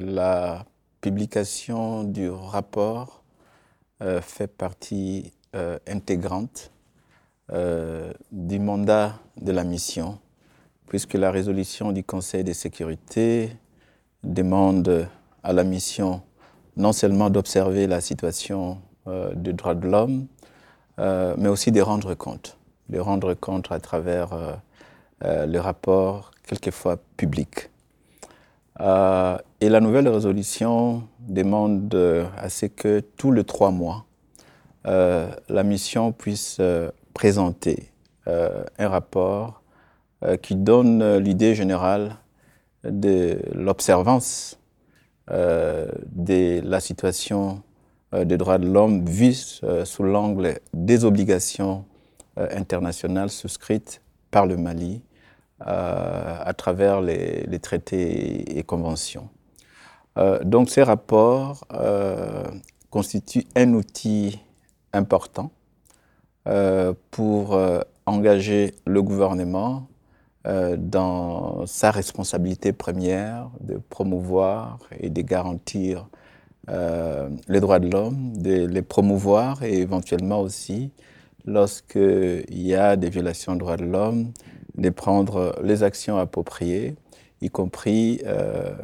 [0.00, 0.64] la
[1.00, 3.22] publication du rapport
[4.20, 5.32] fait partie
[5.86, 6.70] intégrante
[7.50, 10.18] du mandat de la mission,
[10.86, 13.56] puisque la résolution du Conseil de sécurité
[14.24, 15.08] demande
[15.42, 16.22] à la mission
[16.76, 20.26] non seulement d'observer la situation des droits de l'homme,
[20.98, 22.56] mais aussi de rendre compte,
[22.88, 24.32] de rendre compte à travers
[25.24, 27.70] euh, le rapport quelquefois public.
[29.62, 31.94] Euh, et la nouvelle résolution demande
[32.36, 34.04] à ce que tous les trois mois,
[34.86, 36.60] euh, la mission puisse
[37.14, 37.88] présenter
[38.26, 39.62] un rapport
[40.42, 42.16] qui donne l'idée générale
[42.84, 44.60] de l'observance
[45.28, 47.62] de la situation
[48.12, 49.34] des droits de l'homme vue
[49.84, 51.84] sous l'angle des obligations
[52.36, 55.02] internationales souscrites par le Mali
[55.66, 59.28] euh, à travers les, traités et conventions.
[60.18, 62.44] Euh, donc ces rapports euh,
[62.90, 64.40] constituent un outil
[64.92, 65.50] important
[67.12, 67.56] pour
[68.04, 69.86] engager le gouvernement
[70.44, 76.08] dans sa responsabilité première de promouvoir et de garantir
[76.66, 80.90] les droits de l'homme, de les promouvoir et éventuellement aussi,
[81.46, 84.32] lorsqu'il y a des violations des droits de l'homme,
[84.76, 86.96] de prendre les actions appropriées,
[87.40, 88.74] y compris euh, euh,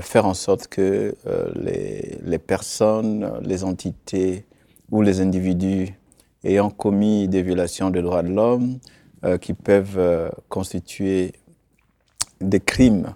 [0.00, 4.44] faire en sorte que euh, les, les, personnes, les entités
[4.90, 5.88] ou les individus
[6.44, 8.78] ayant commis des violations des droits de l'homme
[9.40, 11.32] qui peuvent constituer
[12.40, 13.14] des crimes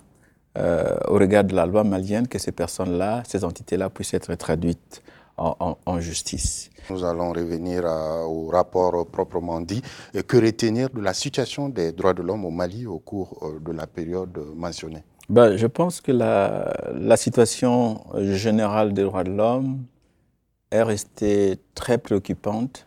[0.57, 5.03] au regard de la loi malienne, que ces personnes-là, ces entités-là puissent être traduites
[5.39, 6.71] en, justice.
[6.91, 9.83] Nous allons revenir au rapport proprement dit.
[10.15, 13.61] Et que retenir de la situation des droits de l'homme au Mali au cours euh,
[13.61, 15.05] de la période mentionnée?
[15.29, 19.85] Ben, Je pense que la, la, situation générale des droits de l'homme
[20.71, 22.87] est restée très préoccupante,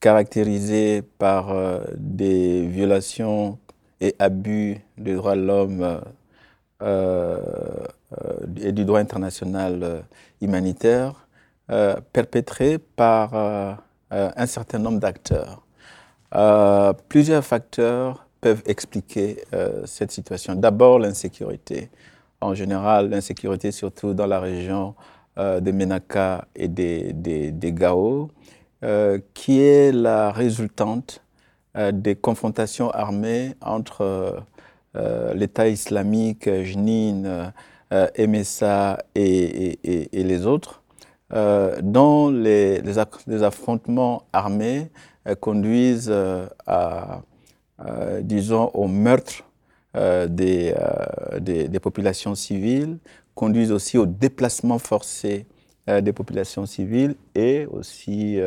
[0.00, 3.58] caractérisée par euh, des violations
[4.00, 6.00] et abus des droits de l'homme
[6.82, 7.38] euh,
[8.60, 10.04] et du droit international
[10.40, 11.27] humanitaire
[11.70, 13.74] euh, perpétrés par euh,
[14.14, 15.60] euh, un certain nombre d'acteurs.
[17.10, 19.44] plusieurs facteurs peuvent expliquer
[19.84, 20.54] cette situation.
[20.54, 21.90] D'abord, l'insécurité.
[22.40, 24.94] En général, l'insécurité surtout dans la région
[25.36, 28.30] de Menaka et des, des, Gao,
[29.34, 31.22] qui est la résultante
[31.92, 34.42] des confrontations armées entre
[35.34, 37.52] l'État islamique, Jnin,
[37.90, 40.82] MSA et, et, les autres,
[41.34, 42.80] euh, dont les,
[43.42, 44.90] affrontements armés
[45.26, 47.20] euh, conduisent euh, à,
[48.22, 49.44] disons, au meurtre
[49.94, 50.74] des,
[51.82, 52.98] populations civiles,
[53.34, 55.46] conduisent aussi au déplacement forcé
[55.86, 58.40] des populations civiles et aussi,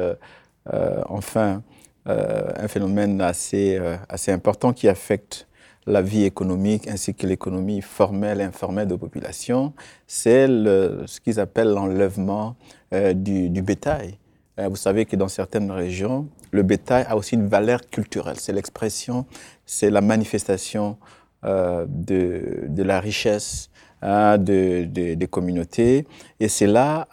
[1.07, 1.63] enfin,
[2.05, 3.79] un phénomène assez
[4.27, 5.47] important qui affecte
[5.87, 9.73] la vie économique ainsi que l'économie formelle et informelle de population,
[10.07, 12.55] c'est ce qu'ils appellent l'enlèvement
[12.93, 14.17] euh, du, bétail.
[14.59, 18.35] Euh, vous savez que dans certaines régions, le bétail a aussi une valeur culturelle.
[18.37, 19.25] C'est l'expression,
[19.65, 20.97] c'est la manifestation
[21.45, 23.71] euh, de, de, la richesse
[24.01, 26.05] hein, de, des communautés.
[26.39, 27.07] Et c'est là,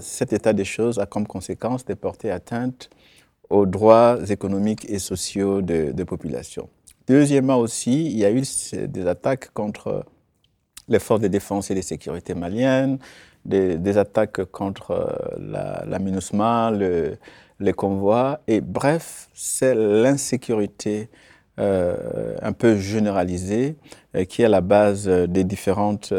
[0.00, 2.90] cet état des choses a comme conséquence de porter atteinte
[3.48, 6.04] aux droits économiques et sociaux de, de.
[7.06, 10.04] Deuxièmement aussi, il y a eu des attaques contre
[10.88, 12.98] les forces de défense et de sécurité maliennes,
[13.44, 17.16] des, attaques contre euh, la, MINUSMA, le,
[17.60, 18.40] les convois.
[18.48, 21.08] Et bref, c'est l'insécurité
[21.58, 23.76] euh, un peu généralisée
[24.14, 26.12] euh, qui est à la base des différentes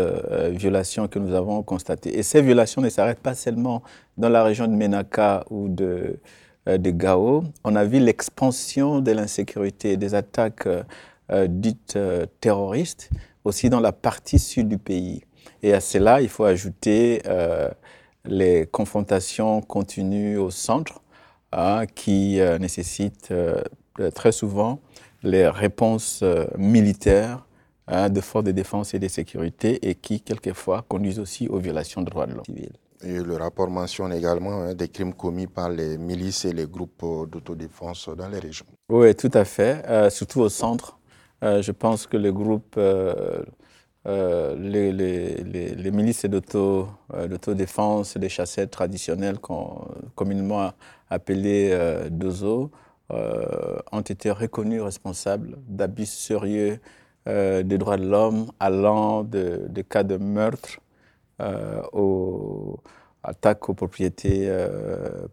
[0.52, 2.18] violations que nous avons constatées.
[2.18, 3.84] Et ces violations ne s'arrêtent pas seulement
[4.18, 6.20] dans la région de Menaka ou de, euh,
[6.67, 10.83] de Gao, on a vu l'expansion de l'insécurité, des attaques euh,
[11.31, 11.97] euh, dites
[12.41, 13.09] terroristes,
[13.44, 15.23] aussi dans la partie sud du pays.
[15.63, 17.22] Et à cela, il faut ajouter
[18.25, 21.02] les confrontations continues au centre,
[21.52, 23.34] hein, qui nécessitent
[24.13, 24.79] très souvent
[25.23, 26.23] les réponses
[26.58, 27.46] militaires
[27.87, 32.02] hein, de forces de défense et de sécurité et qui, quelquefois, conduisent aussi aux violations
[32.02, 32.43] de droits de l'homme.
[33.03, 37.28] Le rapport mentionne également hein, des crimes commis par les milices et les groupes euh,
[37.28, 38.66] d'autodéfense dans les régions.
[38.90, 40.97] Oui, tout à fait, euh, surtout au centre.
[41.44, 42.79] Euh, je pense que les groupes,
[44.05, 49.38] les, les, milices d'autodéfense, les chasseurs traditionnels
[50.16, 50.72] communément
[51.09, 52.72] appelés DOZO,
[53.11, 56.79] ont été reconnus responsables d'abus sérieux
[57.28, 60.79] des droits de l'homme allant de, cas de meurtre
[61.91, 62.47] aux
[63.28, 64.50] attaques aux propriétés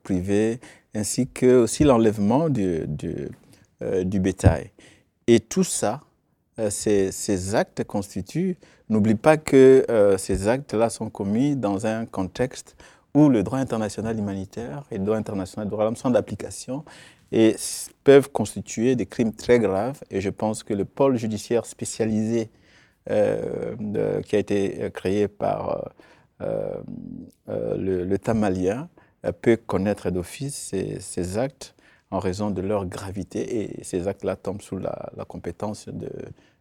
[0.02, 0.60] privées,
[0.94, 4.70] ainsi que aussi l'enlèvement du, du, bétail.
[5.26, 6.00] Et tout ça,
[6.70, 8.56] ces, ces, actes constituent,
[8.88, 9.84] n'oublie pas que
[10.18, 12.76] ces actes-là sont commis dans un contexte
[13.14, 16.84] où le droit international humanitaire et le droit international de l'homme sont d'application
[17.32, 17.56] et
[18.02, 20.00] peuvent constituer des crimes très graves.
[20.10, 22.50] Et je pense que le pôle judiciaire spécialisé
[23.10, 23.74] euh,
[24.22, 25.90] qui a été créé par
[26.40, 26.82] euh,
[27.48, 28.88] euh, l'État malien
[29.40, 31.74] peut connaître d'office ces, actes
[32.10, 35.88] en raison de leur gravité et ces actes-là tombent sous la, compétence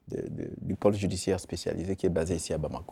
[0.08, 2.92] du pôle judiciaire spécialisé qui est basé ici à Bamako.